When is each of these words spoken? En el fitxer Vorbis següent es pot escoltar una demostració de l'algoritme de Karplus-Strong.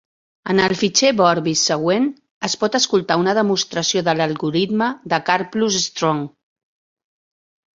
En 0.51 0.59
el 0.67 0.73
fitxer 0.77 1.11
Vorbis 1.17 1.65
següent 1.71 2.07
es 2.49 2.57
pot 2.63 2.77
escoltar 2.79 3.17
una 3.25 3.37
demostració 3.41 4.03
de 4.09 4.17
l'algoritme 4.21 4.89
de 5.15 5.21
Karplus-Strong. 5.29 6.25